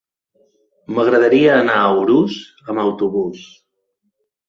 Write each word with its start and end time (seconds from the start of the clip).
M'agradaria 0.95 1.53
anar 1.57 1.77
a 1.83 1.93
Urús 2.01 2.41
amb 2.73 2.87
autobús. 2.89 3.49